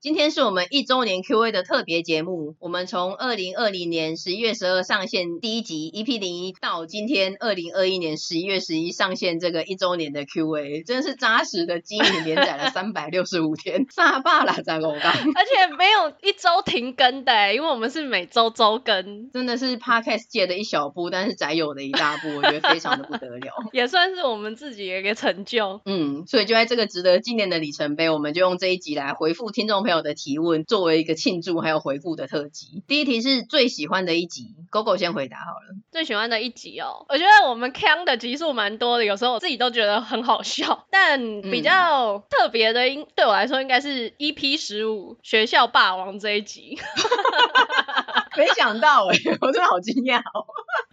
[0.00, 2.54] 今天是我们一周年 Q&A 的特别节目。
[2.60, 25.80] 我们从二零二零年十一月十二上线第一集 EP 零一，到今天二零二一年十一月十一上线这个一周年的 Q&A，真是扎实的经营连载了三百六十五天，煞霸了，在我刚，而且没有一周停更的，因为我们是每周周更，真的是 Podcast 界的一小步，但是宅友的一大步，我觉得非常的不得了， 也算是我们自己的一个成就。
[25.86, 32.82] 嗯，所以就在这个值得纪念的里程碑，我们就用这一集来回复听众朋友的提问，作为一个庆祝还有回顾的特辑。
[32.86, 35.74] 第一题是最喜欢的一集，GoGo 先回答好了。
[35.90, 40.86] 最喜欢的一集哦，我觉得我们锵的集数蛮多的，有时候我自己都觉得很好笑。
[40.90, 46.78] 但比较特别的，应对我来说应该是 EP 十五学校霸王这一集。
[48.36, 50.44] 没想到哎、欸，我真的好惊讶哦。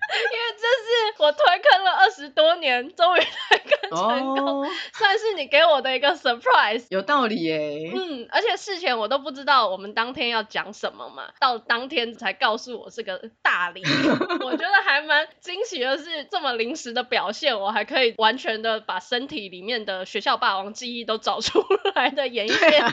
[0.31, 4.67] 因为这是我推坑了二十多年，终于推坑成功，oh.
[4.93, 6.85] 算是你给我的一个 surprise。
[6.89, 7.91] 有道理耶。
[7.93, 13.81] 嗯，而且事前我都不知道我们当天要讲什么嘛，到当天才告诉我是个大礼。
[14.43, 21.63] 我觉得还蛮惊喜的是，这么临时的表现，我还可以完全的把身体里面的学校霸王记忆都找出
[21.95, 22.85] 来的演一遍。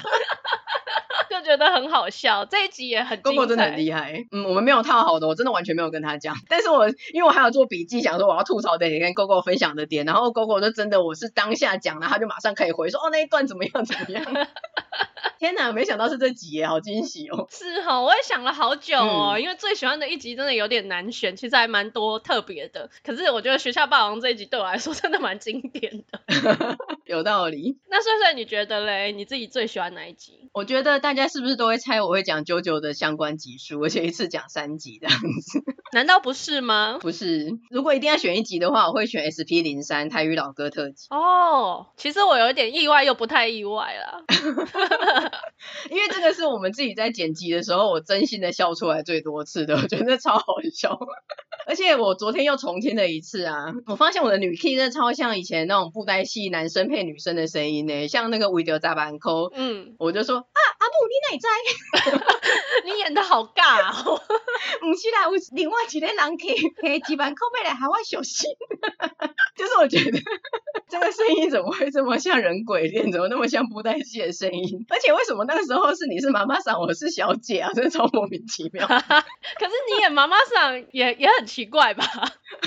[1.30, 6.36] 就觉得很好笑，这一集也很真的很厉害，嗯，我们没有套好的，我真的完全没有跟他讲。
[6.48, 14.24] 但是我因为我还有做笔记，想说我要吐槽的点跟 GoGo 分享的点，然后 GoGo 就真的我是当下讲了，他就马上可以回说哦，那一段怎么样怎么样。
[15.38, 17.46] 天哪，没想到是这集耶，好惊喜哦！
[17.50, 22.90] 是哦，我也想了好久哦，嗯、因为最喜欢的一集真的有点难选，其实还蛮多特别的。
[23.04, 26.20] 可是我觉得学校霸王这一集对我来说真的蛮经典的，
[27.06, 27.78] 有道理。
[27.88, 29.12] 那帅帅你觉得嘞？
[29.12, 30.50] 你自己最喜欢哪一集？
[30.52, 35.62] 我觉得大家是不是都会猜我会讲 JoJo 的相关集数，而且一次讲三集这样子？
[35.92, 36.98] 难道不是吗？
[37.00, 41.06] 不是，如果一定要选一集的话，我会选 SP 零三台语老歌特辑。
[41.10, 44.22] 哦，其实我有一点意外，又不太意外啦。
[45.90, 50.98] 因为这个是我们自己在剪辑的时候，我真心的笑出来最多次的，我觉得超好笑。
[51.66, 61.48] 而且我昨天又重听了一次啊，我发现我的女 key 真的超像以前那种布袋戏男生配女生的声音呢，像那个维德扎班扣，嗯，我就说啊阿母你哪在？
[62.84, 64.18] 你演的好尬哦，
[64.80, 68.50] 不是啦，有另外一个人可以配几班扣妹来喊我小心，
[69.56, 70.18] 就是我觉得
[70.88, 74.84] 这个声音怎么会这么像人鬼恋，怎么那么像布袋戏的声音？
[74.88, 78.84] 而且为什么那个时候是你是妈妈桑，我是小姐啊，真的超莫名其妙。
[78.88, 81.42] 可是你演妈妈桑也也很。
[81.52, 82.04] 奇怪吧，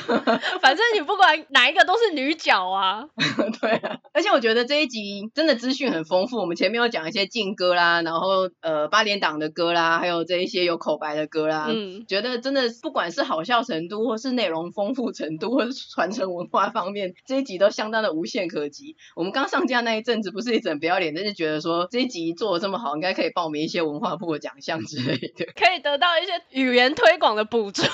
[0.62, 3.06] 反正你不管哪一个都是女角啊。
[3.60, 6.38] 对啊，而且我觉得这一集真的资讯很丰富。
[6.38, 11.68] 我们前面有讲一些劲歌啦，然后呃八点档的歌啦，还有这一些有口白的歌啦。
[11.70, 18.98] 嗯，觉得真的不管是好笑程度，或是内容丰富程度，或是传承文化方面，这一集都相当的无懈可击。
[19.16, 27.84] 我们刚上架那一阵子，不是一整不要脸，但是觉得说这一集你做的这么好，应该可以报名一些文化部的奖项之类的， 可以得到一些语言推广的补助。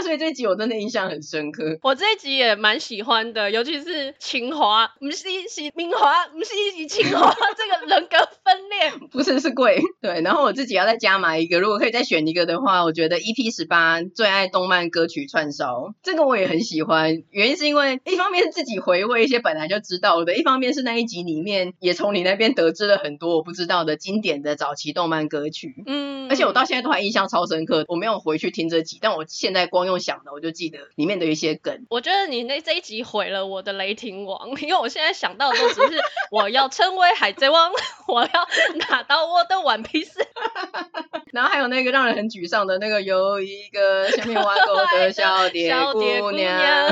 [0.00, 1.78] 所以这一集我真的印象很深刻。
[1.82, 9.82] 我这一集也蛮喜欢的，尤其是清华，不是一起明华，不是一起清华这个人格分裂， 不是是贵。
[10.00, 17.22] 对，然后我自己要再加码一个，如果可以再选一个的话，我觉得 EP 十八最爱动漫歌曲串烧，这个我也很喜欢。
[17.30, 25.82] 原因是因为一方面是自己回味一些本来就知道的，一方面是那一集里面也从你那边得知了很多我不知道的经典的早期动漫歌曲。
[25.86, 27.84] 嗯，而且我到现在都还印象超深刻。
[27.88, 29.68] 我没有回去听这集，但我现在。
[29.74, 31.86] 光用想的，我就记得里面的一些梗。
[31.90, 36.00] 我觉得你那这一集毁了我的雷霆王， 因为我现在想到的都只是
[36.30, 37.70] 我要成为海贼王，
[38.08, 38.48] 我要
[38.88, 40.12] 拿到我的 One Piece。
[41.32, 46.90] 然后还有那个让人很沮丧的那个，有一个下面挖沟的 小蝶姑娘。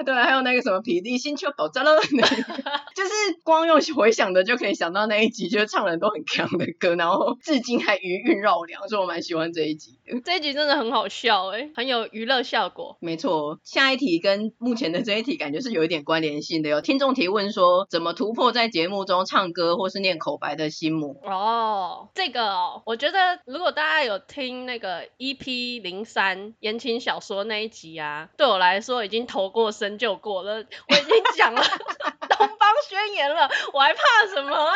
[0.04, 3.12] 对，还有那个什么霹雳星球爆炸了，就是
[3.44, 10.20] 光用回想的就可以想到那一集，就是唱人都很强的歌，然后至今还余韵绕梁，所以我蛮喜欢这一集的。
[10.24, 12.96] 这一集真的很好笑诶，很有娱乐效果。
[13.00, 16.70] 没错，下一题跟目前的这一题感觉是有一点关联性的。
[16.70, 21.14] 有听众提问说，怎么突破在节目中唱歌或是念口白的心魔？
[21.24, 29.89] 哦，这个哦，我觉得如果大家有听那个 EP 零三言情小说那一集啊，对我来说已经投过身。
[29.98, 30.54] 就过了，
[30.88, 31.62] 我已经讲了
[32.38, 34.02] 东方宣言了，我还怕
[34.32, 34.74] 什么啊？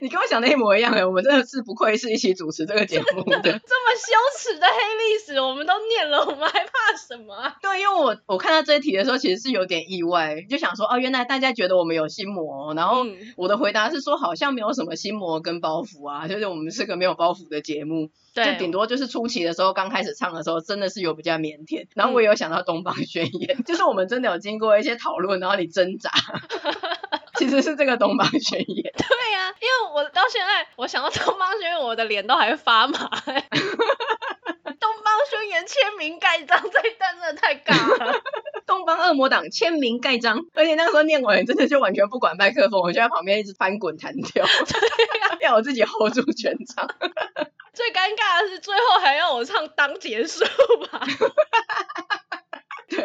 [0.00, 3.40] 你跟我想的一模一样哎，我们真的是不愧是一起主持这个节目的。
[3.42, 7.56] 这么羞耻的黑历史我们都念了，我们还怕什么啊？
[7.60, 13.04] 对，因为我我看到这一题的时候，其实是有点意外，就想说哦，原来大家觉得我们有心魔，然后
[13.36, 26.10] 我的回答是说好像没有什么心魔跟包袱啊，就是我们是个没有包袱的节目，对就顶多就是初期的时候刚开始唱的时候，真的是有比较腼腆，然后我也有想到东方宣言， 就是我们真的有经过一些讨论，然后你挣扎。
[27.38, 28.92] 其实是这个东方宣言。
[28.98, 32.98] 对呀、啊，因为我到现在，我想到东方宣言，我的脸都还会发麻。
[34.80, 38.12] 东方宣言签名盖章，这一段真的太尬了。
[38.66, 44.50] 东方恶魔党签名盖章，而且那个时候念完，真的就完全不管麦克风，我就在旁边一直翻滚弹跳，啊、
[45.40, 46.88] 要我自己 hold 住全场。
[47.72, 50.44] 最尴尬的是最后还要我唱当结束
[50.90, 51.06] 吧。
[52.88, 52.98] 对，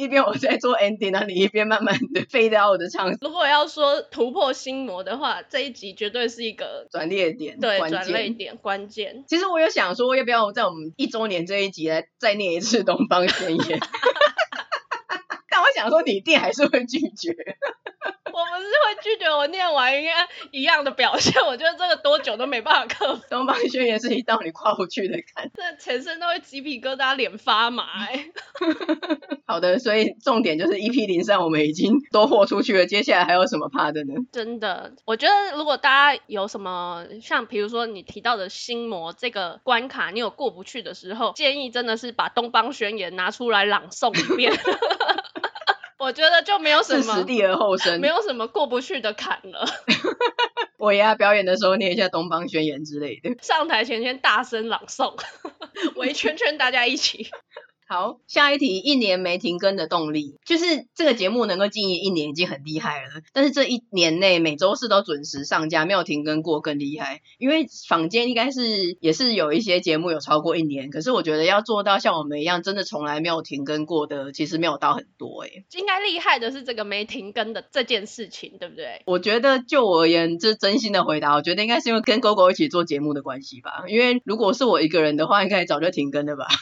[0.00, 3.14] 一边我在做 ending，那你一边慢慢的 fade out 的唱。
[3.20, 9.24] 如果要说突破心魔的话，这一集绝对是一个转捩点，对，转捩点关键。
[9.28, 13.80] 其实我有想说，要不要在我们一周年这一集来再念一次东方宣言？
[15.50, 17.34] 但我想说，你一定还是会拒绝。
[18.40, 23.22] 我不是会拒绝我念完应该一样的表现，我觉得这个多久都没办法克服。
[23.28, 28.26] 东方宣言是一道你跨不去的坎，这全身都会鸡皮疙瘩，脸发麻哎。
[29.46, 34.14] 好的，所以重点就是 EP 零三我们已经都豁出去了，接下来还有什么怕的呢？
[34.32, 44.52] 真的，我觉得如果大家有什么像比如说你提到的心魔这个关卡，你有过不去的时候，建议真的是把东方宣言拿出来朗诵一遍。
[46.00, 49.66] 我觉得就没有什么，是死地而后生，没有什么过不去的坎了。
[50.78, 55.14] 我也要表演的时候念一下东方宣言之类的，上台前先大声朗诵，
[55.96, 57.30] 围圈圈大家一起。
[57.92, 63.08] 好，下一题，一年没停更的动力，就是这个节目能够经营一年已经很厉害了。
[63.32, 67.20] 但是这一年内每周四都准时上架，没有停更过更厉害。
[67.38, 75.64] 因为坊间应该是也是有一些节目有超过一年，可是我觉得要做到像我们一样真的从来没有停更过的，其实没有到很多诶、欸。
[75.76, 79.02] 应该厉害的是这个没停更的这件事情，对不对？
[79.04, 83.82] 我觉得就我而言，这真心的回答，我觉得应该是因为跟狗狗一起做节目的关系吧。
[83.88, 86.46] 因为如果是我一个人的话，应该早就停更了吧。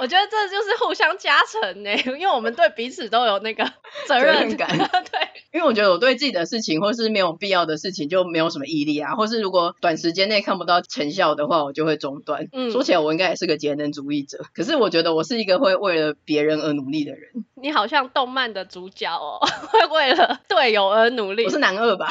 [0.00, 3.64] 我觉得这就是互相加成呢， 因为我们对彼此都有那个
[4.06, 4.68] 责任感。
[4.76, 5.20] 对，
[5.52, 12.48] 因为我觉得我对自己的事情或是没有必要的事情就没有什么毅力啊，或是如果短时间内看不到成效的话，我就会中断。
[12.52, 17.30] 嗯，说起来我应该也是个节能主义者，可是我觉得我是一个会为了别人而努力的人。
[17.54, 19.38] 你好像动漫的主角哦，
[19.68, 21.44] 会为了队友而努力。
[21.44, 22.08] 我是男二吧？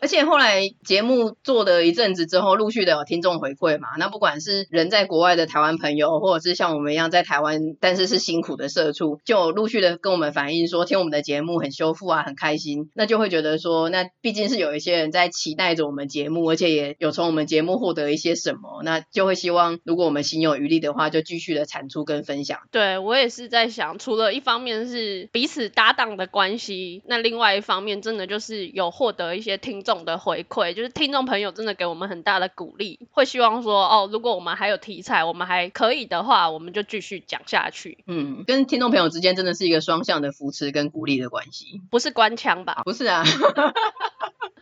[0.00, 22.60] 而且后来节目做了一阵子之后，陆续的有听众回馈嘛，那不管是人在国外的台湾朋友，或者是像我们一样在台湾但是是辛苦的社畜，就陆续的跟我们反映说，听我们的节目很修复啊，很开心，那就会觉得说，那毕竟是有一些人在期待着我们节目，而且也有从我们节目获得一些什么，那就会希望如果我们心有余力的话，就继续的产出跟分享。
[22.70, 30.74] 对，我也是在想，除了一方面是彼此搭档的关系，那另外一方面真的就是有获得一些听众的回馈。
[30.74, 38.04] 就是听众朋友真的给我们很大的鼓励，会希望说哦，如果我们还有题材，我们还可以的话，我们就继续讲下去。
[38.06, 42.82] 嗯，跟听众朋友之间真的是一个双向的扶持跟鼓励的关系，不是官腔吧？
[42.84, 43.22] 不是啊。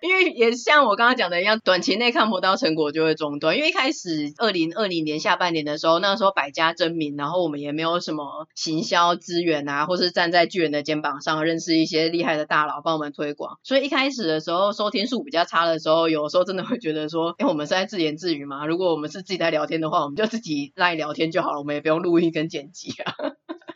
[0.02, 3.56] 因为也像我刚刚讲的一样，短期内看不到成果就会中断。
[3.56, 13.58] 因为一开始二零二零年下半年的时候，那时候百家争鸣，然后我们也没有什么行销资源啊，或是站在巨人的肩膀上认识一些厉害的大佬帮我们推广。
[13.62, 18.66] 所以一开始的时候，收听数比较差的时候，有时候真的会觉得说，哎，我们是在自言自语吗？
[18.66, 23.14] 如果我们是自己在聊天的话，我们就自己赖聊天就好了，我们也不用录音跟剪辑啊。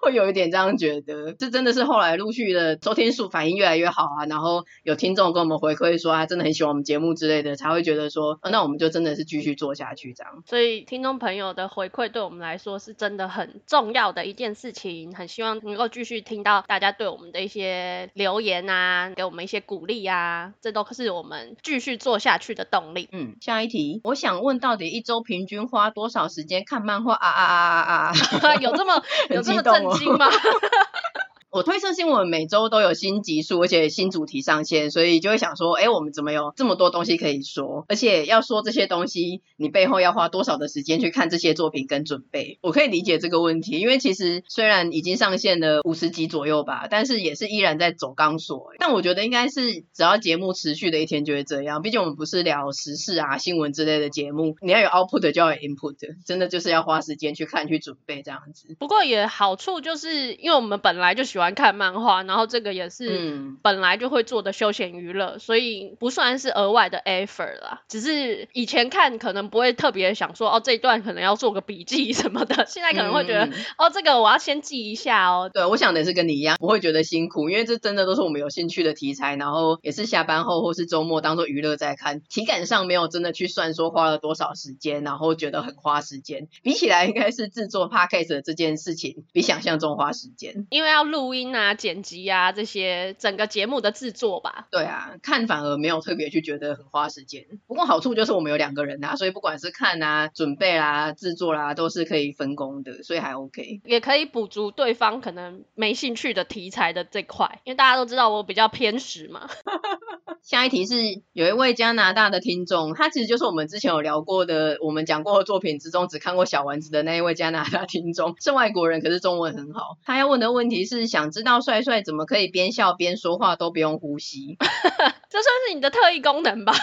[0.03, 10.43] 会有一点这样觉得，这真的是后来陆续的收听数反应越来越好啊，然后有听众跟我们回馈说啊，真的很喜欢我们节目之类的，才会觉得说，啊，那我们就真的是继续做下去这样。
[10.45, 23.09] 所以听众朋友的回馈对我们来说是真的很重要的一件事情，很希望能够继续听到大家对我们的一些留言啊，给我们一些鼓励啊，这都是我们继续做下去的动力。
[23.13, 28.55] 嗯，下一题，我想问，到底一周平均花多少时间看漫画啊啊啊啊啊？
[28.61, 30.09] 有这么 有这么震惊？
[30.09, 30.31] 行吗？
[31.53, 37.85] 我推测新闻每周都有新集数，而且新主题上线，所以就会想说，哎，我们怎么有这么多东西可以说？
[37.91, 42.59] 而且要说这些东西，你背后要花多少的时间去看这些作品跟准备？
[42.63, 48.73] 我可以理解这个问题，因为其实虽然已经上线了五十集左右吧，但是也是依然在走钢索。
[48.79, 58.75] 但我觉得应该是只要节目持续的一天就会这样，毕竟我们不是聊时事啊、新闻之类的节目，你要有 output 就要有 input，真的就是要花时间去看、去准备这样子。
[58.79, 61.42] 不过也好处就是因为我们本来就喜欢。
[61.43, 67.83] 欢看漫画，然后这个也是本来就会做的休闲娱乐，所以不算是额外的 effort 啦。
[67.89, 75.51] 只是以前看可能不会特别想说哦，这一段可能要做个笔记什么的， 现在可能会觉得、嗯、哦，这个我要先记一下哦。
[75.53, 86.49] 对，我想的是跟你一样，不会觉得辛苦，因为这真的都是我们有兴趣的题材，然后也是下班后或是周末当做娱乐在看，体感上没有真的去算说花了多少时间，然后觉得很花时间。
[86.63, 94.69] 比起来，应该是制作 podcast 的这件事情比想象中花时间，因为要录音啊、剪辑啊这些整个节目的制作吧。
[94.71, 97.47] 对啊，看反而没有特别去觉得很花时间。
[97.67, 103.81] 不过好处就是我们有两个人啊，所以不管是看啊、准备啦、啊、制作啦、啊，都是可以分工的，所以还 OK。
[103.85, 109.49] 也可以补足对方可能没兴趣的题材的这块，因为大家都知道我比较偏食嘛。
[110.43, 110.97] 下一题是
[111.33, 119.99] 有一位加拿大的听众，他其实就是我们之前有聊过的，我们讲过的作品之中只看过小丸子的那一位加拿大听众，是外国人，可是中文很好。
[120.05, 124.57] 他要问的问题是，想知道帅帅怎么可以边笑边说话都不用呼吸？
[125.31, 126.73] 这算是你的特异功能吧？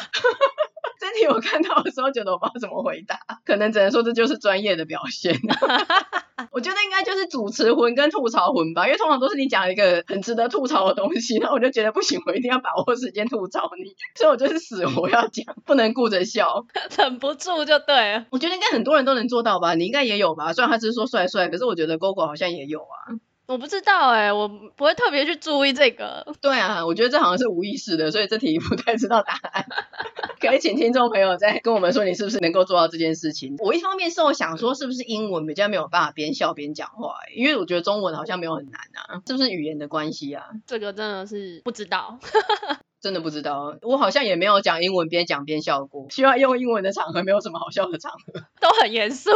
[0.99, 5.37] 这题我看到的时候觉得我不知道怎么回答，可能只能说这就是专业的表现。
[6.51, 16.65] 我觉得应该就是主持魂跟吐槽魂吧，因为通常都是你讲一个很值得吐槽的东西， 然后我就觉得不行，我一定要把握时间吐槽你，所以我就是死活要讲，不能顾着笑，
[16.97, 18.25] 忍不住就对了。
[18.29, 20.53] 我觉得应该很多人都能做到吧，你应该也有吧？
[20.53, 23.19] 虽然他只是说帅帅，可是我觉得 Gogo 好像也有啊。
[23.49, 26.23] 我不知道哎、欸，我不会特别去注意这个。
[26.39, 29.65] 对啊，我觉得这好像是无意识的，所以这题不太知道答案。
[30.39, 33.55] 可以请听众朋友再跟我们说，你是不是能够做到这件事情？
[33.57, 37.33] 我一方面是我想说，是不是英文比较没有办法边笑边讲话、欸？
[37.33, 40.45] 因为我觉得中文好像没有很难啊，是不是语言的关系啊？
[40.67, 42.19] 这个真的是不知道，
[43.01, 43.75] 真的不知道。
[43.81, 46.05] 我好像也没有讲英文边讲边笑过。
[46.11, 49.31] 希望用英文的场合，没有什么好笑的场合，都很严肃，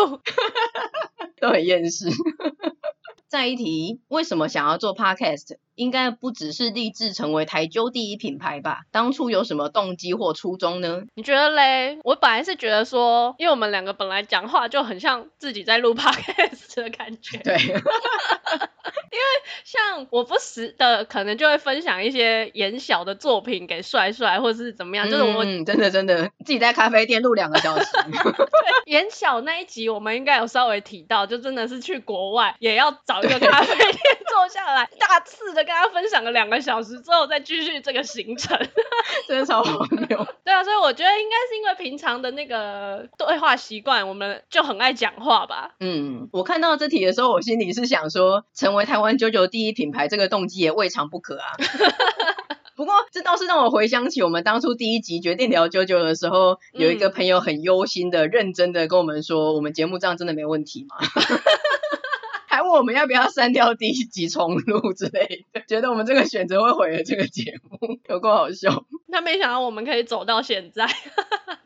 [1.42, 2.10] 都很厌世。
[3.34, 5.58] 再一题，为什么想要做 Podcast？
[5.74, 8.82] 应该不只是立志成为台揪第一品牌吧？
[8.92, 11.02] 当初有什么动机或初衷呢？
[11.16, 11.98] 你觉得嘞？
[12.04, 17.40] 我本来是觉得说，因为我们两个本来讲话就很像自己在录 Podcast 的感觉。
[17.40, 17.58] 对。
[19.14, 19.26] 因为
[19.64, 27.86] 像我不时的可能就会分享一些演小的作品给帅帅，或者是怎么样，嗯、就是我真的真的自己在咖啡店录两个小时。
[28.12, 38.58] 对，言小那一集我们应该有稍微提到，就真的是去国外也要找一个咖啡店坐下来，大肆的跟他分享了两个小时之后再继续这个行程，
[39.28, 40.28] 真的超荒谬。
[40.44, 45.76] 对啊，所以我觉得应该是因为平常的那个对话习惯，我们就很爱讲话吧。
[45.80, 49.04] 嗯，我看到这题的时候，我心里是想说，成为台湾。
[49.04, 51.52] 玩 JoJo 第一品牌，这个动机也未尝不可啊。
[52.78, 60.96] 不过这倒是让我回想起我们当初第一集决定聊 JoJo 的时候，有一个朋友很忧心的、认真的跟我们说：“我们节目这样真的没问题吗？”
[62.74, 68.86] 我们要不要删掉第一集重录之类的，觉得我们这个选择会毁了这个节目，有够好笑。
[69.08, 70.88] 那没想到我们可以走到现在。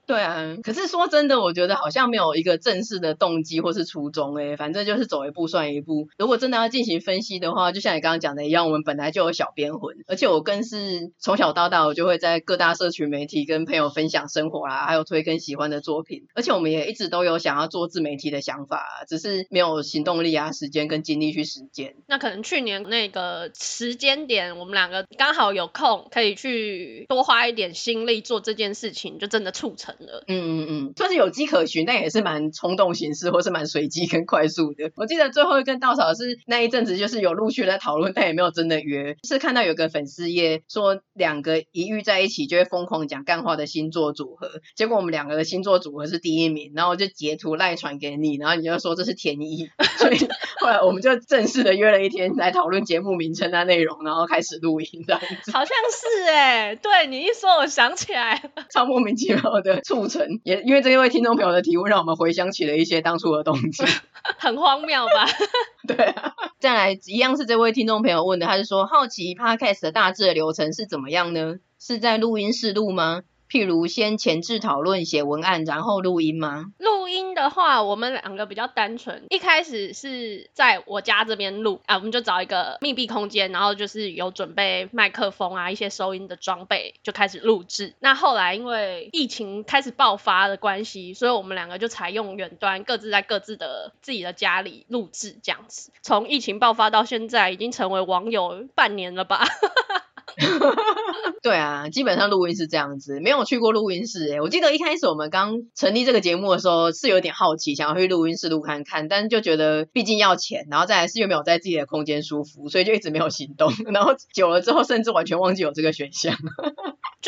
[0.05, 6.07] 对啊，可是说真的，我觉得好像没有一个正式的动机或是初衷诶，反正就是走一步算一步。
[6.17, 16.25] 如果真的要进行分析的话，就像你刚刚讲的一样，我们本来就有小编魂，而且我更是从小到大，我就会在各大社群媒体跟朋友分享生活啦，还有推更喜欢的作品。
[16.35, 21.95] 而且我们也一直都有想要做自媒体的想法，只是没有行动力啊、时间跟精力去实践。
[22.07, 30.23] 那可能去年那个时间点，我们两个刚好有空，可以去多花一点心力做这件事情，就真的促成了。
[30.27, 34.91] 嗯嗯嗯，算是有迹可循，但也是蛮冲动行事，或是蛮随机跟快速的。
[34.95, 39.15] 我记得最后一根稻草是那一阵子，就是有陆续在讨论，但也没有真的约。
[39.23, 50.17] 是看到有个粉丝页说，两个一遇在一起就会疯狂讲干话的星座组合，结果我们两个的星座组合是第一名，然后我就截图赖传给你，然后你就说这是天意， 所以
[50.59, 55.51] 后来我们就正式的约了一天来讨论节目名称啊内容，然后开始录音这样子。
[55.51, 59.81] 好像是哎、欸，对你一说，我想起来超莫名其妙的。
[59.81, 63.83] 促成也因为这一位听众朋友的提问，让我们回想起了一些当初的动机，
[64.37, 65.25] 很荒谬吧？
[65.87, 71.55] 对啊，再来一样是这位听众朋友问的，他是说好奇 Podcast 的大致的流程是怎么样呢？
[71.79, 73.21] 是在录音室录吗？
[73.49, 76.65] 譬如先前置讨论、写文案，然后录音吗？
[76.77, 79.23] 录音的话，我们两个比较单纯。
[79.29, 87.93] 一开始是在我家这边录啊，我们就找一个密闭空间，然后就是有准备麦克风啊，一些收音的装备，就开始录制。
[87.99, 95.91] 那后来因为疫情开始爆发的关系，所以我们两个就采用远端，各自在各自的自己的家里录制这样子。
[96.01, 99.45] 从疫情爆发到现在，已经成为网友半年了吧。
[101.41, 104.41] 对啊，基本上录音室这样子，没有去过录音室诶。
[104.41, 113.71] 我记得一开始我们刚成立这个节目的时候是有点好奇，想要去录音室录看看，但就觉得毕竟要钱，然后再来是又没有在自己的空间舒服，所以就一直没有行动。
[113.93, 116.35] 然后久了之后，甚至完全忘记有这个选项。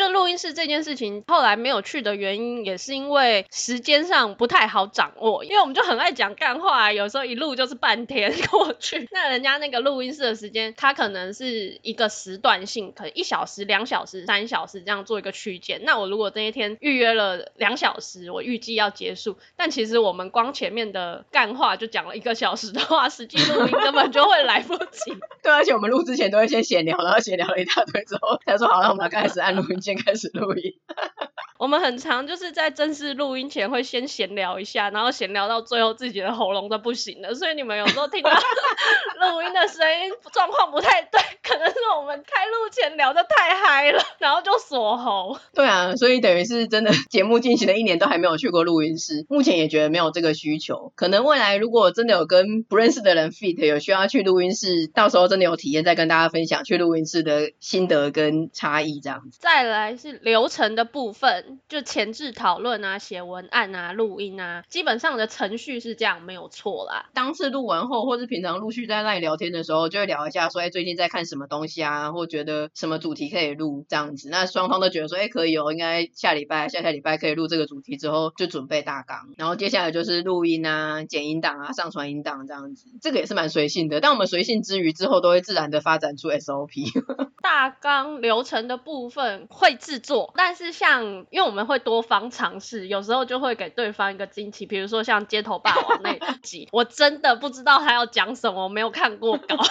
[0.00, 5.44] 就录音室这件事情，后来没有去的原因，也是因为时间上不太好掌握。
[5.44, 9.06] 因为我们就很爱讲干话，有时候一录就是半天 过去。
[9.12, 15.82] 那人家那个录音室的时间，它可能是一个时段性，可能一小时、两小时、三小时这样做一个区间。
[15.84, 25.14] 那我如果这一天预约了两小时，我预计要结束，但其实我们光前面的干话就讲了一个小时的话，实际录音根本就会来不及。
[25.44, 30.72] 对，而且我们录之前都会先闲聊，然后闲聊了一大堆之后，他说好那，我们要开始按录音机先开始录音。
[31.58, 38.30] 我们很常就是在正式录音前会先闲聊一下，然后闲聊到最后自己的喉咙都不行了，所以你们有时候听到
[39.20, 41.20] 录音的声音状况不太对，
[41.50, 45.36] 可能是我们开录前聊的太嗨了， 然后就锁喉。
[45.52, 50.92] 对啊，所以等于是真的节目进行了一年都还没有去过录音室，目前也觉得没有这个需求。
[50.94, 59.38] 可能未来如果真的有跟不认识的人 fit，有需要去录音室，到时候真的有体验再跟大家分享去录音室的心得跟差异这样子。
[59.40, 61.58] 再来是流程的部分。
[61.68, 67.08] 就前置讨论啊，写文案啊，录音啊，基本上的程序是这样，没有错啦。
[67.14, 74.28] 当次录完后，或是平常陆续在那里聊天的时候，就会聊一下说，哎，最近在看什么什么东西啊，或觉得什么主题可以录这样子。
[74.28, 82.90] 那双方都觉得说，哎，可以哦，应该下礼拜、下下礼拜可以录这个主题之后，就准备大纲，然后接下来就是录音啊、剪音档啊、上传音档这样子。
[83.00, 86.90] 这个也是蛮随性的，但我们随性之余，之后都会自然的发展出 SOP。
[87.40, 99.56] 大纲流程的部分会制作，但是像因为我们会多方尝试，有时候就会给对方一个惊喜，比如说像街头霸王那集，我真的不知道他要讲什么，我没有看过稿。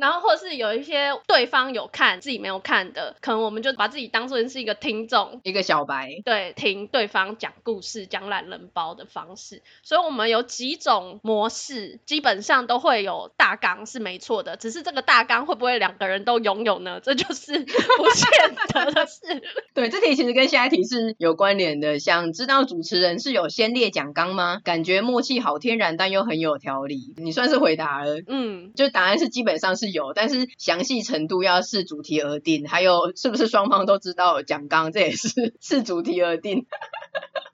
[0.00, 9.60] 然后或是有一些对方有看自己没有看的，可能我们就把自己当作是一个听众，一个小白，对，听对方讲故事、讲懒人包的方式。
[9.82, 17.00] 所以我们有几种模式，基本上都会有大纲是没错的，只是这个大纲会不会两个人都拥有呢？
[17.02, 19.42] 这就是不见得的事。
[19.74, 21.98] 对，这题其实跟下一题是有关联的。
[21.98, 24.60] 想知道主持人是有先列讲纲吗？
[24.62, 27.14] 感觉默契好天然，但又很有条理。
[27.16, 29.87] 你算是回答了，嗯，就答案是基本上是。
[29.90, 36.66] 有，但是详细程度要视主题而定，还有是不是双方都知道讲纲，这也是 视主题而定。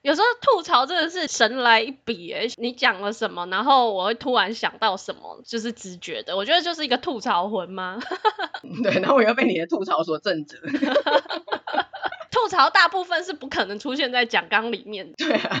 [0.01, 6.37] 有时候吐槽真的是神来一笔，哎，你讲了什么，然后我会突然想到什么，就是直觉的。
[6.37, 7.99] 我觉得就是一个吐槽魂吗？
[8.83, 10.59] 对，然后我又被你的吐槽所震慑。
[12.29, 15.13] 吐槽大部分是不可能出现在讲纲里面的。
[15.17, 15.59] 对啊。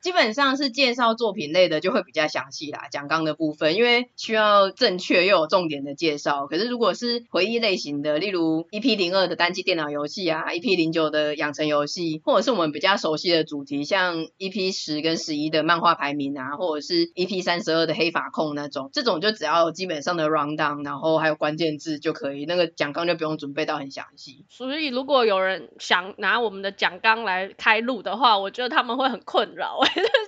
[0.00, 6.46] 基本上是介绍作品类的就会比较详细啦，讲纲的部分，因为需要正确又有重点的介绍。
[6.46, 24.46] 可是如果是回忆类型的，例如 EP 零二的单机电脑游戏啊，EP 零九的养成游戏，或者是我们比较熟悉的主题，像 EP 十跟十一的漫画排名啊，或者是 EP 三十二的黑法控那种，这种就只要基本上的 rundown，然后还有关键字就可以，那个讲纲就不用准备到很详细。
[24.48, 29.78] 所以如果有人想拿我们的讲纲来开录的话，我觉得他们会很困扰。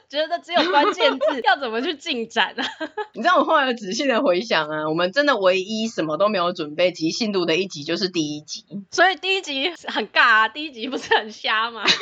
[0.08, 2.64] 觉得只有关键字， 要怎么去进展啊？
[3.14, 11.82] 你知道我后来仔细的回想啊，我们真的唯一什么都没有准备，即兴度的一集就是第一集，所以第一集很尬啊，第一集不是很瞎吗？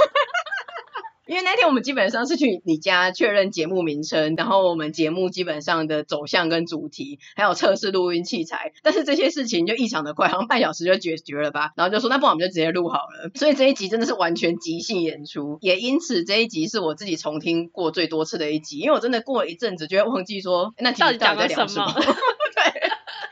[1.31, 11.71] 因为那天我们基本上是去你家确认节目名称，然后我们节目基本上的走向跟主题，还有测试录音器材，但是这些事情就异常的快，好像半小时就解决了吧。
[11.77, 13.31] 然后就说那不然我们就直接录好了。
[13.37, 21.95] 所以这一集真的是完全即兴演出，也因此这一集是我自己重听过最多次的一集，因为我真的过了一阵子就会忘记说那到底在聊什么。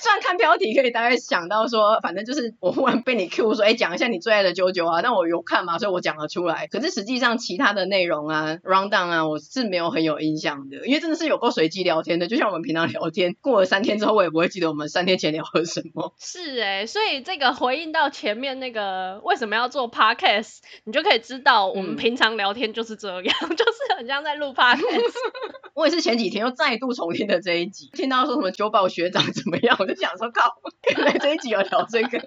[0.09, 6.67] 虽然看标题可以大概想到说，反正就是我忽然被你 Q 说，哎，讲一下你最爱的 JoJo 啊，但我有看嘛，所以我讲了出来。
[6.67, 16.15] 可是实际上其他的内容啊，rundown 啊，我是没有很有印象的，因为真的是有够随机聊天的，就像我们平常聊天，过了三天之后，我也不会记得我们三天前聊了什么。
[16.19, 25.13] 是哎、欸，所以这个回应到前面那个为什么要做 podcast，你就可以知道我们平常聊天就是这样，嗯、 就是很像在录 podcast。
[25.75, 29.77] 我也是前几天又再度重听的这一集，听到说什么九保学长怎么样。
[29.79, 30.57] 我就想说，靠，
[30.91, 32.21] 原 来这一集有聊这个，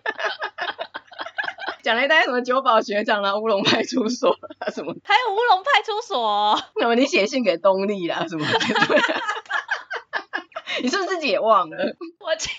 [1.84, 8.60] 讲了一堆什么九保学长啦、啊、乌龙派出所啊什么，还有乌龙派出所，什么你写信给东丽啦什么的，
[10.82, 11.78] 你是不是自己也忘了？
[12.20, 12.50] 我记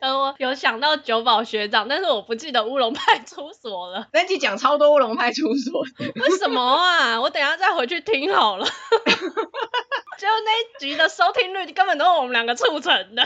[0.00, 4.06] 得我有想到九保学长，但是我不记得乌龙派出所了。
[4.12, 7.20] 那集讲超多乌龙派出所，为什么啊？
[7.20, 8.66] 我等一下再回去听好了。
[10.18, 13.22] 就那一集的收听率根本都是我们两个促成的。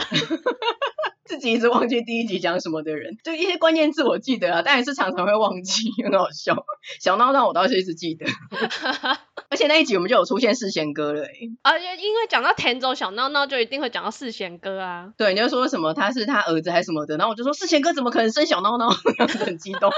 [1.31, 6.65] 自己一直忘记第一集讲什么的人，就一些关键字我记得啊，但也是常常会忘记， 很好笑。
[6.99, 8.25] 小闹闹我倒是一直记得，
[9.49, 15.13] 而且那一集我们就有出现世贤哥了，欸，而且因为讲到田中小闹闹，就一定会讲到世贤哥啊。
[15.17, 19.89] 对，你就说什么他是他儿子还是什么的，然后我就说世贤哥怎么可能生小闹闹， 这样子很激动。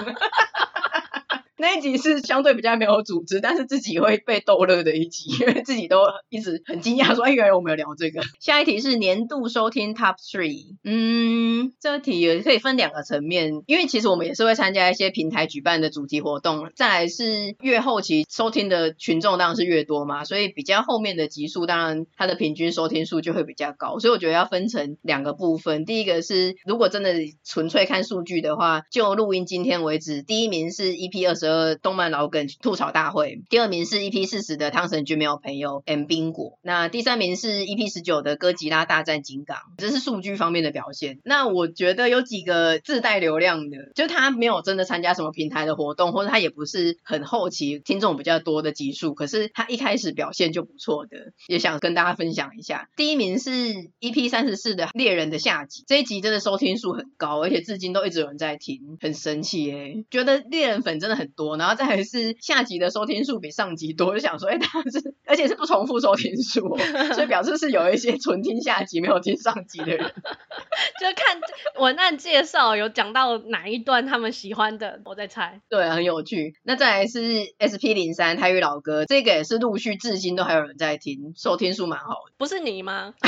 [1.58, 16.72] 那一集是相对比较没有组织，但是自己会被逗乐的一集，因为自己都一直很惊讶，说：“哎，原来我们有聊这个。”下一题是年度收听 Top Three，嗯，这题也可以分两个层面，因为其实我们也是会参加一些平台举办的主题活动。
[16.76, 24.00] 再来是越后期收听的群众当然是越多嘛，所以比较后面的集数，当然它的平均收听数就会比较高。
[24.00, 27.14] 所以我觉得要分成两个部分，第一个是如果真的
[27.44, 31.54] 纯粹看数据的话，就录音今天为止，第一名是 EP 二十二。
[31.64, 41.20] 呃，动漫老梗吐槽大会，第二名是 EP 四十的汤神君没有朋友 M 冰果，那第三名是 EP 十九的哥吉拉大战金刚，这是数据方面的表现。
[41.24, 52.90] 那我觉得有几个自带流量的，就他没有真的参加什么平台的活动，或者他也不是很后期听众比较多的集数，可是他一开始表现就不错的，也想跟大家分享一下。
[52.98, 53.52] 第一名是
[54.02, 61.58] EP 三十四的猎人的下集，这一集真的收听数很高，而且至今都一直有人在听，很神奇诶、觉得猎人粉真的很多。
[61.58, 66.78] 然后再来是下集的收听数比上集多，就想说，哎，他是而且是不重复收听数，哦，
[67.14, 70.00] 所以表示是有一些纯听下集没有听上集的人，
[71.00, 71.40] 就看
[71.80, 75.62] 文案介绍有讲到哪一段他们喜欢的，我在猜。
[75.70, 76.56] 对，很有趣。
[76.64, 77.20] 那再来是
[77.60, 82.34] SP 零三泰语老歌，这个也是陆续至今都还有人在听，收听数蛮好的。
[82.38, 83.14] 不是你吗？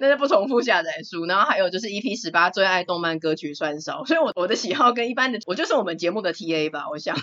[0.00, 7.16] 那是不重复下载书，然后还有就是 EP 十八最爱动漫歌曲串烧，所以我我的喜好跟一般的我就是我们节目的 TA 吧，我想。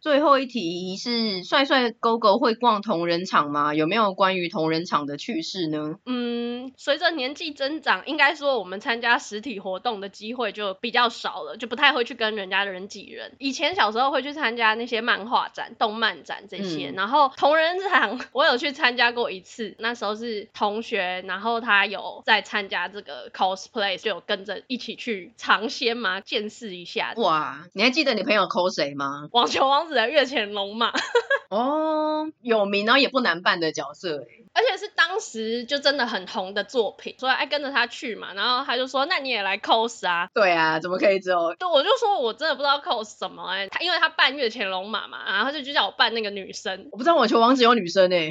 [0.00, 3.74] 最后一题是帅帅狗狗会逛同人场吗？
[3.74, 5.96] 有没有关于同人场的趣事呢？
[6.06, 13.34] 嗯，随着年纪增长，应该说我们参加实体活动的机会就比较少了，就不太会去跟人家人挤人。
[13.38, 27.14] 以前小时候会去参加那些漫画展、动漫展这些，嗯、然后同人场 我有去参加过一次，那时候是同学，然后他有在参加这个 cosplay，就有跟着一起去尝鲜嘛，见识一下。
[27.16, 29.28] 哇，你还记得你朋友 cos 谁吗？
[29.32, 29.97] 网球王子。
[30.06, 30.92] 月前龙马
[31.50, 40.28] 哦，有名然后也不难办的角色，而且是当时就真的很红的作品，所以爱跟着他去嘛，然后他就说，那你也来 cos 啊？
[40.34, 41.54] 对啊，怎么可以只有？
[41.54, 48.30] 对，我就说我真的不知道 cos 什么哎、欸，他因为他扮月前龙马嘛，然后就就叫我扮那个女生，我不知道网球王子有女生哎、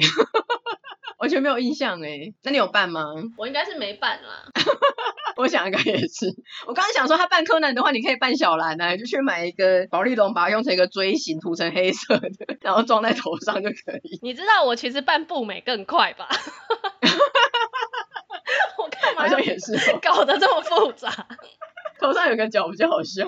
[1.18, 3.02] 完全没有印象哎、欸，那你有办吗？
[3.36, 4.44] 我应该是没办啦。
[5.36, 6.26] 我想应该也是。
[6.66, 14.18] 我刚刚想说，他扮柯南的话，你可以扮小兰啊，就去买一个保丽龙，把它用成一个锥形，涂成黑色的，然后装在头上就可以。
[14.22, 16.28] 你知道我其实扮步美更快吧？
[18.78, 19.22] 我干嘛？
[19.22, 21.10] 好像也是，搞得这么复杂。
[22.00, 23.26] 头上有个角比较好笑。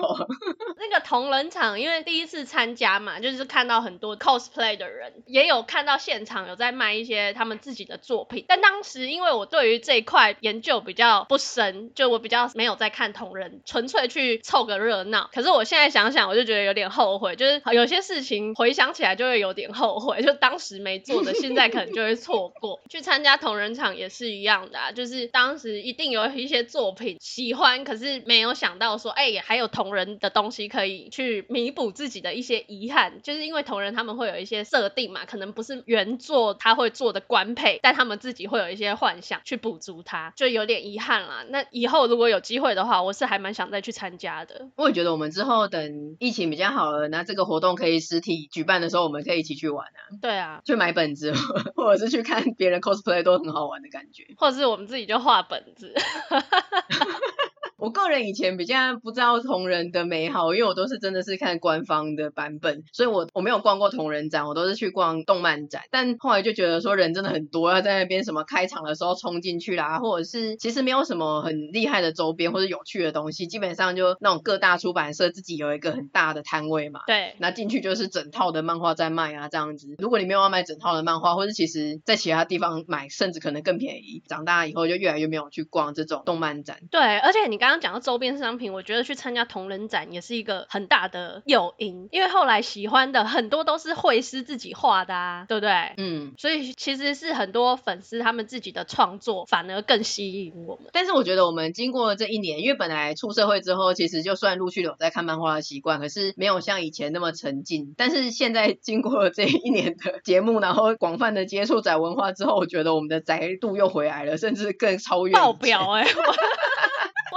[0.77, 8.45] 那个同人场，因为第一次参加嘛，就是看到很多 cosplay 的人，也有看到现场有在卖一些他们自己的作品。
[8.47, 15.29] 但当时因为我对于这一块研究比较不深，就我比较没有在看同人，纯粹去凑个热闹。
[15.33, 22.79] 可是我现在想想，我就觉得有点后悔，就是有些事情回想起来就会有点后悔，就当时没做的，现在可能就会错过。
[22.89, 41.43] 去参加同人场也是一样的啊，就是当时一定有一些作品喜欢，可是没有想到说，哎，还有同人的东西可以去弥补自己的一些遗憾，就是因为同人他们会有一些设定嘛，可能不是原作他会做的官配，但他们自己会有一些幻想去补足它，就有点遗憾啦。
[41.49, 44.69] 那以后如果有机会的话，我是还蛮想再去参加的。
[44.75, 49.99] 我也觉得我们之后等疫情比较好了，那这个活动可以实体举办的时候，我们可以一起去玩啊。
[50.21, 51.33] 对啊，去买本子，
[51.75, 55.95] 或者是去看别人 cosplay 都很好玩的感觉，或者是我们自己就画本子。
[57.81, 65.81] 我个人以前比较不知道同人的美好，因为我都是真的是看官方的版本，所以我我没有逛过同人展，我都是去逛动漫展。
[65.89, 76.99] 但后来就觉得说人真的很多，要在那边什么开场的时候冲进去啦，或者是其实没有什么很厉害的周边或者有趣的东西，基本上就那种各大出版社自己有一个很大的摊位嘛。
[77.07, 79.95] 对，那进去就是整套的漫画在卖啊，这样子。
[79.97, 84.21] 如果你没有要买整套的漫画，或者其实在其他地方买，甚至可能更便宜。
[84.27, 86.77] 长大以后就越来越没有去逛这种动漫展。
[86.91, 95.71] 对，而且你刚刚讲到周边商品，我觉得去参加同人展也是一个很大的诱因，因为后来喜欢的很多都是绘师自己画的啊，对不对？
[95.97, 100.89] 嗯，所以其实是很多粉丝他们自己的创作反而更吸引我们。
[100.91, 107.93] 但是我觉得我们经过了这一年，因为本来出社会之后，其实就算陆续有在看漫画的习惯，可是没有像以前那么沉浸。
[107.95, 116.15] 但是现在经过了这一年的节目，然后广泛的接触宅文化之后，我觉得我们的宅度又回来了，甚至更超越爆表哎、欸！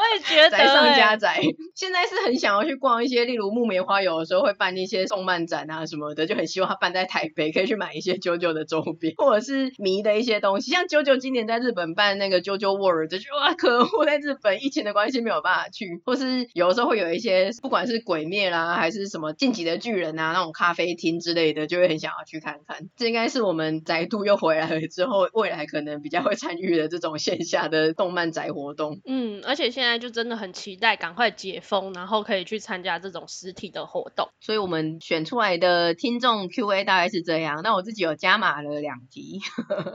[0.04, 1.40] 我也觉得、欸，宅上加宅，
[1.74, 10.70] 现在是很想要去逛一些，例如木棉花，有的时候会办一些动漫展啊什么的，就很希望他办在台北，可以去买一些 JoJo 的周边， 或者是迷的一些东西。
[10.70, 22.88] 像 JoJo 今年在日本办那个 JoJo World，就哇，可恶，在日本疫情的关系没有办法去， 或是有的时候会有一些，不管是鬼灭啦，还是什么晋级的巨人啊那种咖啡厅之类的，就会很想要去看看。
[22.96, 29.00] 这应该是我们宅度又回来了之后，未来可能比较会参与的这种线下的动漫宅活动。
[29.06, 34.28] 嗯，而且现在就真的很期待赶快解封，然后可以去参加这种实体的活动。
[34.40, 37.60] 所以我们选出来的听众 Q&A 大概是这样。
[37.62, 39.40] 那我自己有加码了两题，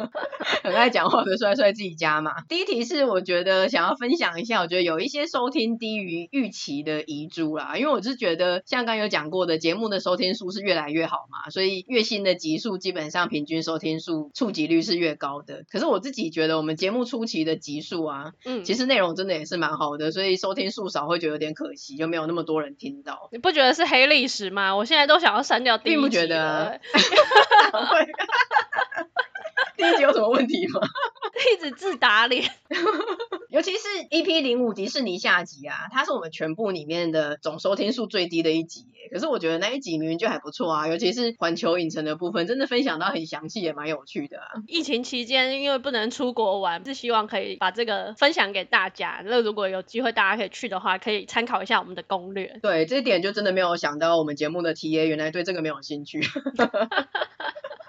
[0.63, 2.41] 很爱讲话的帅帅自己加码。
[2.47, 15.63] 第一题是我觉得想要分享一下，我觉得有一些收听低于预期的遗珠啦，因为我是觉得像刚刚有讲过的，节目的收听数是越来越好嘛，所以越新的集数基本上平均收听数触及率是越高的。
[15.69, 23.29] 可是我自己觉得我们节目初期的集数啊，嗯，其实内容真的也是蛮好的，所以收听数少会觉得有点可惜，就没有那么多人听到。
[23.31, 24.75] 你不觉得是黑历史吗？
[24.75, 25.95] 我现在都想要删掉第一集。
[25.95, 26.71] 并不觉得啊。
[29.79, 30.81] 第一集有什么问题吗？
[31.55, 32.43] 一直自打脸。
[33.49, 39.09] 尤其是 EP 零五迪士尼下集啊，它是我们全部里面的总收听数最低的一集耶。
[39.11, 44.47] 可是我觉得那一集明明就还不错啊，尤其是环球影城的部分，真的分享到很详细，也蛮有趣的啊。
[44.67, 49.23] 疫情期间因为不能出国玩，是希望可以把这个分享给大家。
[49.25, 52.59] 那如果有机会大家可以去的话，可以参考一下我们的攻略。
[52.61, 56.21] 对，这一点就真的没有想到我们节目的 TA 原来对这个没有兴趣。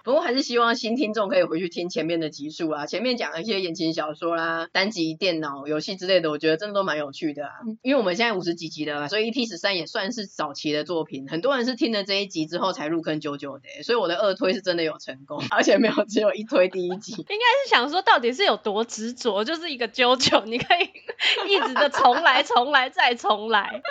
[0.04, 7.52] 不过还是希望新听众可以回去听前面的集数啊，前面讲了一些言情小说啦、单集电脑游戏之类的，我觉得真的都蛮有趣的啊。
[7.82, 17.12] 因为我们现在五十几集了，所以 EP 十三也算是早期的作品，很多人是听了这一集之后才入坑 JoJo 的，所以我的二推是真的有成功，而且没有只有一推第一集。
[17.12, 17.34] 应该
[17.64, 20.90] 是想说到底是有多执着，就是一个 JoJo，你可以
[21.52, 23.82] 一直的重来、重来再重来，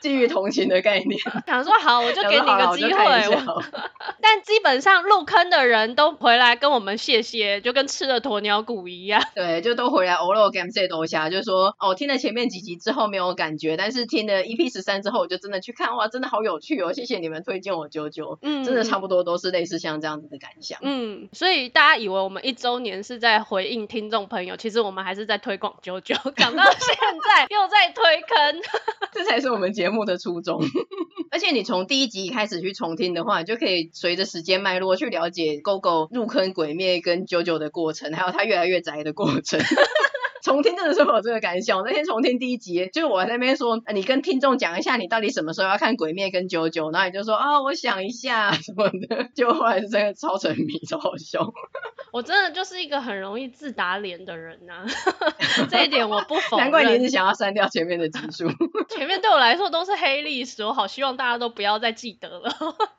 [0.00, 3.00] 基于同情的概念， 想说好，我就给你个机会。
[4.22, 9.22] 但基本上入坑的人都回来跟我们谢谢，就跟吃了鸵鸟骨一样。
[9.34, 16.92] 对，就都回来偶尔 game 这东西，就说哦，听了前面几集之后没有感觉，但是听了 EP 十三之后，我就真的去看，哇，真的好有趣哦！
[16.92, 20.78] 谢谢你们推荐我 JoJo，嗯，真的差不多都是类似像这样子的感想。
[20.82, 28.62] 嗯，所以大家以为我们一周年是在回应听众朋友，其实我们还是在推广 JoJo，讲到现在又在推坑，
[29.12, 30.60] 这才是我们节目目的初衷。
[31.30, 39.60] 而且你从第一集开始去重听的话，你就可以随着时间脉络去了解 Gogo 入坑鬼灭跟九九的过程，还有他越来越宅的过程。
[40.42, 41.82] 重听真的是会有这个感想。
[41.84, 51.52] 那天重听第一集，就是我在那边说，你跟听众讲一下，你到底什么时候要看鬼灭跟九九然后你就说啊、我想一下什么的，就后来是真的超沉迷，超好笑。
[52.12, 54.86] 我真的就是一个很容易自打脸的人呐、啊，
[55.70, 56.64] 这一点我不否认。
[56.66, 58.48] 难怪你一直想要删掉前面的集数，
[58.88, 62.50] 前面对我来说都是黑历史，我好希望大家都不要再记得了。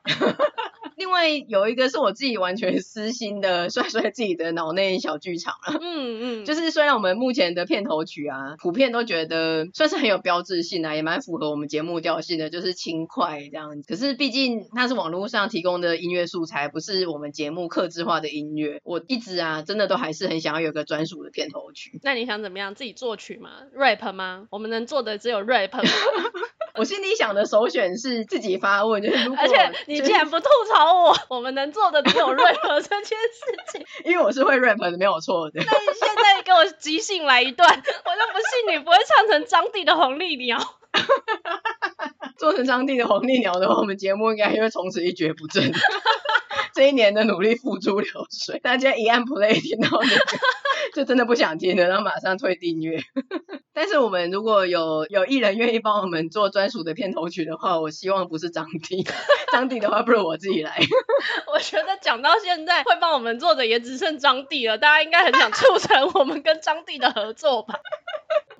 [1.02, 5.76] 另外有一个是我自己完全私心的， 帅帅自己的脑内小剧场了。
[5.80, 13.88] 嗯嗯， 就是虽然我们目前的片头曲啊，普遍都觉得算是很有标志性啊，也蛮符合我们节目调性的，就是轻快这样子。
[13.88, 18.80] 可是毕竟它是网络上提供的音乐素材，不是我们节目客制化的音乐。
[18.84, 21.98] 我一直啊，真的都还是很想要有个专属的片头曲。
[22.04, 22.76] 那你想怎么样？
[22.76, 24.46] 自己作曲吗？rap 吗？
[24.52, 25.82] 我们能做的只有 rap 吗。
[26.78, 33.16] 我心里想的首选是自己发问，就是 如果、就是、而且你竟然不吐槽我， 我们能做的只有 rap 这件事
[33.72, 35.60] 情，因为我是会 rap 的，没有错的。
[35.60, 37.82] 那你现在给我即兴来一段，我就
[38.32, 40.58] 不信你不会唱成张帝的红丽鸟。
[42.36, 45.72] 做成张帝的红丽鸟的话，我们节目应该会从此一蹶不振。
[46.74, 50.38] 这一年的努力付诸流水，大家一按 play 听到那个，
[50.94, 53.00] 就真的不想听了，然后马上退订阅。
[53.74, 59.06] 但是我们如果有有艺人愿意帮我们做专属的片头曲的话，我希望不是张帝，
[59.52, 60.78] 张帝的话不如我自己来。
[61.52, 67.78] 我觉得讲到现在会帮我们做的也只剩张帝了，大家应该很想促成我们跟张帝的合作吧？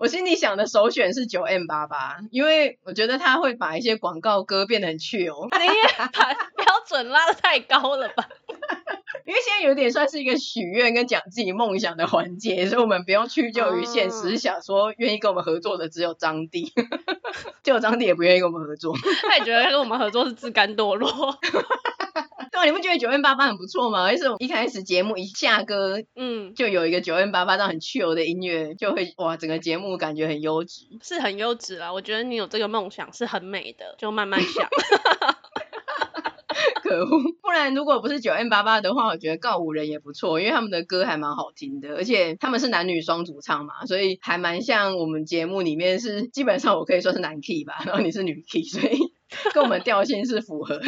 [0.02, 5.46] 我心里想的首选是九 M 八八，因为我觉得他会把一些广告歌变得很 chill 哦。
[5.56, 8.28] 你也把标准拉得太高了吧？
[9.24, 16.72] 因为现在有点算是一个许愿跟讲自己梦想的环节，所以我们不用屈就于现实，想说愿意跟我们合作的只有张帝，
[17.62, 21.38] 结果张帝也不愿意跟我们合作，他也觉得跟我们合作是自甘堕落。
[22.52, 24.04] 对啊，你不觉得九 N 八八很不错吗？
[24.04, 31.92] 而且我一开始节目一下歌，嗯，就有一个九 N 八八这样很 chill 的音乐，就会哇，整个节目感觉很优质，是很优质啦。
[31.92, 34.68] 我觉得你有这个梦想是很美的，就慢慢想。
[36.82, 37.08] 可恶，
[37.40, 48.98] 不然如果不是九 N 八八的话，我觉得告五人也不错，因为他们的歌还蛮好听的，而且他们是男女双主唱嘛，所以还蛮像我们节目里面是基本上我可以说是男 key 吧，然后你是女 key，所以
[49.54, 50.86] 跟我们调性是符合的。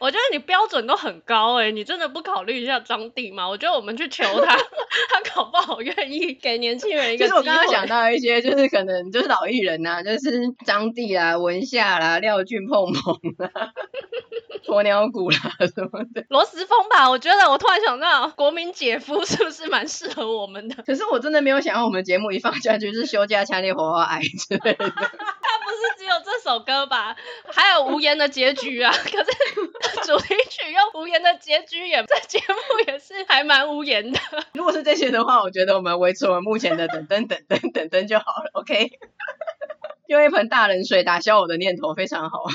[0.00, 3.46] 我觉得你标准都很高哎、欸，你真的不考虑一下张帝吗？
[3.46, 7.42] 我觉得我们去求他， 他搞不好愿意给年轻人一个机会。
[7.42, 13.72] 其实我刚刚想到一些，就是可能就是老艺人呐、啊，就是张帝啦、文夏啦、廖俊碰碰啦、
[14.64, 15.38] 鸵鸟骨啦
[15.74, 16.24] 什么的。
[16.28, 20.82] 罗时丰吧，我觉得我突然想到，国民姐夫是不是蛮适合我们的？
[20.86, 24.86] 可是我真的没有想到，我们节目一放下去是休假强烈火花爱之类的。
[24.90, 27.16] 他不是只有这首歌吧？
[27.52, 28.92] 还有无言的结局啊！
[29.04, 29.30] 可是。
[30.04, 34.18] 主题曲用无言的结局也，这节目也是还蛮无言的。
[34.54, 38.50] 如果是这些的话，我觉得我们维持我们目前的等等等等等等就好了。
[38.54, 38.90] OK，
[40.10, 42.42] 用一盆大冷水打消我的念头，非常好。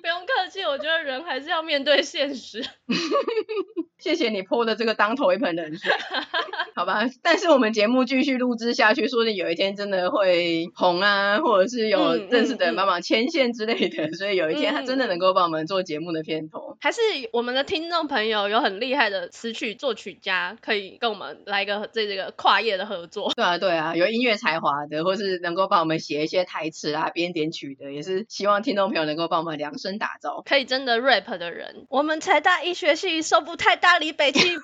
[0.00, 2.64] 不用客气，我觉得人还是要面对现实。
[3.98, 5.90] 谢谢你泼的这个当头一盆冷水，
[6.76, 7.06] 好吧。
[7.22, 16.76] 但是我们节目继续录制下去，说不定有一天真的会红啊，或者是有认识的人帮忙牵线之类的，嗯嗯嗯、所以有一天他真的能够帮我们做节目的片头。
[16.82, 17.00] 还是
[17.32, 23.32] 我们的听众朋友有很厉害的词曲作曲家，可以跟我们来一个这这个跨业的合作。
[23.34, 31.86] 对啊对啊，有音乐才华的，或是能够帮我们写一些台词啊、编点曲的，也是希望听众朋友能够帮我们量身打造，可以真的 rap 的人。
[31.88, 33.94] 我们财大医学系收不太大。
[33.94, 34.42] 离北京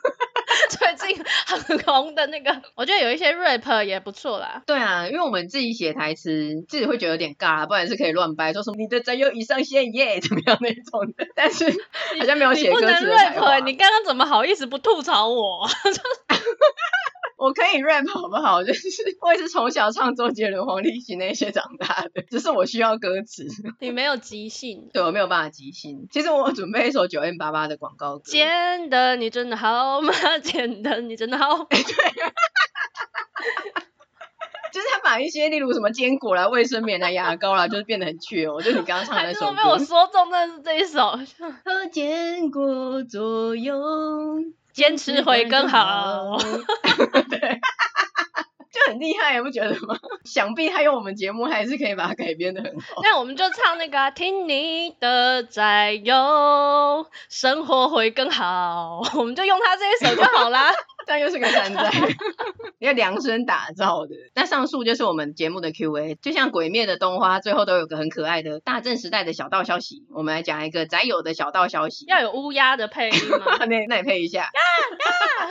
[0.70, 4.60] 最近很红的那个，我觉得有一些 rap 也不错啦。
[4.66, 11.28] 对啊，因为我们自己写台词，自己会觉得有点尬，不然是可以乱掰，说什么你的宅友已上线耶， 怎么样那种的。
[11.36, 11.64] 但是
[12.18, 15.68] 好像没有写歌词 rap，你刚刚怎么好意思不吐槽我？
[17.40, 18.62] 我可以 rap 好不好？
[18.64, 18.88] 就是
[19.22, 23.46] 我也是从小唱周杰伦、黄立行那些长大的， 只是我需要歌词。
[23.80, 26.06] 你没有即兴，对，我没有办法即兴。
[26.10, 28.24] 其实我准备一首九 N 八八的广告歌。
[28.26, 30.12] 简单，你真的好吗？
[30.42, 31.64] 简单，你真的好。
[31.64, 31.78] 对，
[34.70, 38.60] 就是他把一些例如什么坚果啦、卫生棉啦、牙膏啦，就是变得很缺哦。
[38.60, 39.56] 就你刚刚唱的那首歌。
[39.56, 41.18] 被我说中，的是这一首。
[41.64, 44.52] 和坚果作用。
[44.72, 46.36] 坚持会更好，
[47.30, 47.38] 对，
[48.72, 49.96] 就很厉害，不觉得吗？
[50.24, 53.00] 想必他用我们节目还是可以把它改编的很好。
[53.02, 59.00] 那我们就唱那个、啊，听你的在有，生活会更好。
[59.16, 60.70] 我们就用他这一首就好啦。
[61.10, 61.90] 但又是个山寨，
[62.78, 64.14] 要量身打造的。
[64.32, 70.06] 那上述就是我们节目的 Q&A，就像鬼灭的动画，最后都有个很可爱的大正时代的小道消息。
[70.14, 73.56] 我们来讲一个宅友的小道消息，要有乌鸦的配音吗？
[73.66, 74.38] 那那也配一下。
[74.38, 74.50] 呀呀，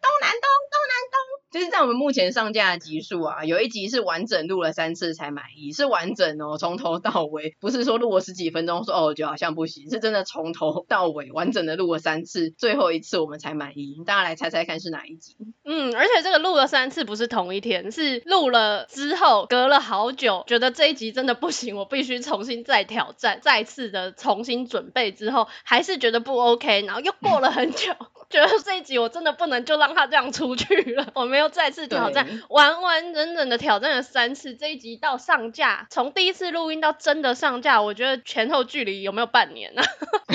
[0.00, 1.18] 东南东，东南东。
[1.50, 13.96] 就是在我们目前上架的集数啊，有一集是完整录了三次才满意，是完整哦，从头到尾，不是说录了十几分钟说哦，我觉得好像不行，是真的从头到尾完整的录了三次，最后一次我们才满意。
[14.04, 15.36] 大家来猜猜看是哪一集？
[15.64, 27.94] 嗯，而且这个录了三次不是同一天，是录了之后隔了好久，觉得这一集真的不行，我必须重新再挑战，再次的重新准备之后，还是觉得不 OK，然后又过了很久。
[28.30, 34.54] 觉得这一集我真的不能就让他这样出去了，我们又再次挑战，完完整整的挑战了三次。
[34.54, 39.82] 这一集到上架，从第一次录音到真的上架，我觉得前后距离有没有半年呢？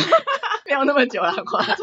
[0.65, 1.77] 没有那么久了，夸张。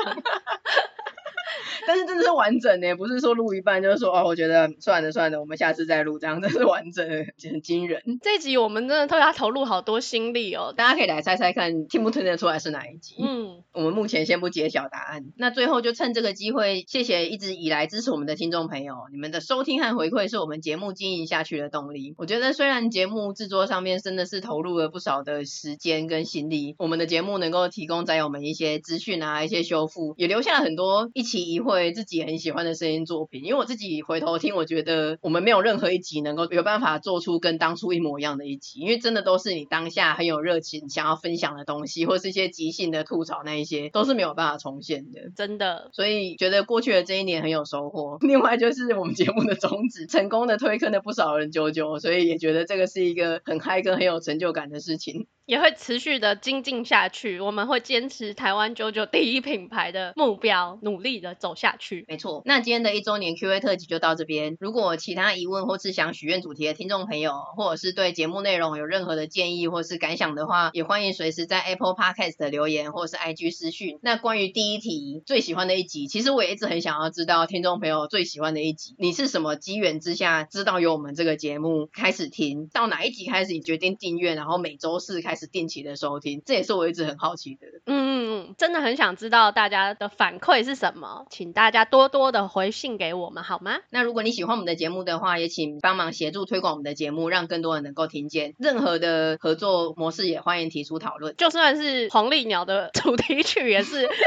[1.90, 8.00] 但是真的是完整的，不是说录一半就是说哦，我觉得算了算了，我们下次再录，这样真是完整的， 很惊人。
[8.22, 13.16] 这集我们真的特别投入好多心力哦，大家可以来猜猜看，听不听得出来是哪一集？
[13.18, 15.24] 嗯，我们目前先不揭晓答案。
[15.36, 22.14] 那最后就趁这个机会，谢谢一直以来支持我们的听众朋友，你们的收听和回馈是我们节目经营下去的动力。
[22.18, 31.79] 我觉得虽然节目制作上面真的是投入了不少的时间跟心力，我们的节目能够提供宅友们一些资讯啊，一些修复，也留下了很多一期一会。
[31.92, 45.90] 自己很喜欢的声音作品，因为我自己回头听，我觉得我们没有任何一集能够有办法做出跟当初一模一样的一集，因为真的都是你当下很有热情想要分享的东西，或是一些即兴的吐槽，那一些都是没有办法重现的，真的。
[45.92, 48.18] 所以觉得过去的这一年很有收获。
[48.20, 55.26] 另外就是我们节目的宗旨，成功的推坑了不少人啾啾，所以也觉得这个是一个很嗨跟很有成就感的事情。
[55.50, 57.40] 也会持续的精进下去。
[57.40, 62.04] 我们会坚持台湾九九第一品牌的目标，努力的走下去。
[62.06, 64.56] 没错，那今天的一周年 Q&A 特辑就到这边。
[64.60, 73.98] 如果其他疑问或是想许愿主题的听众朋友，或者是对节目内容有任何的建议或是感想的话，也欢迎随时在 Apple Podcast 的留言或是 IG 私讯。
[74.02, 87.66] 那关于第一题最喜欢的一集，其实我也一直很想要知道听众朋友最喜欢的一集，你是什么机缘之下知道有我们这个节目开始听，到哪一集开始你决定订阅，然后每周四开始定期的收听，这也是我一直很好奇的。
[87.86, 93.78] 嗯嗯嗯，真的很想知道大家的反馈是什么，请大家多多的回信给我们好吗？
[93.90, 98.54] 那如果你喜欢我们的节目的话，也请帮忙协助推广我们的节目，让更多人能够听见。
[98.58, 104.08] 任何的合作模式也欢迎提出讨论，就算是黄鹂鸟的主题曲也是。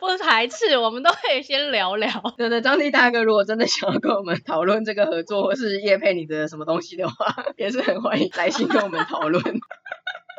[0.00, 2.08] 不排斥，我们都可以先聊聊。
[2.36, 9.42] 对对，张帝大哥，如果真的想要跟我们讨论这个合作，或是叶配你的什么东西的话， 也是很欢迎来信跟我们讨论。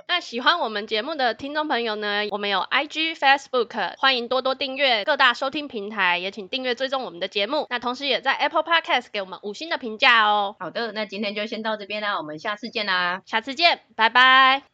[0.10, 7.68] 那喜欢我们节目的听众朋友呢，我们有 IG、Facebook，欢迎多多订阅各大收听平台，也请订阅追踪我们的节目。
[7.70, 10.56] 那同时也在 Apple Podcast 给我们五星的评价哦。
[10.60, 14.70] 好的，那今天就先到这边啦，我们下次见啦，下次见，拜拜。